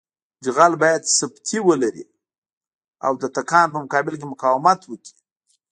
جغل 0.45 0.73
باید 0.83 1.03
سفتي 1.19 1.59
ولري 1.67 2.05
او 3.05 3.13
د 3.21 3.23
تکان 3.37 3.67
په 3.71 3.77
مقابل 3.83 4.13
کې 4.19 4.27
مقاومت 4.33 4.79
وکړي 4.85 5.17